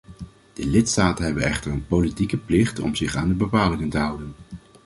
[0.53, 4.35] De lidstaten hebben echter een politieke plicht om zich aan de bepalingen te houden.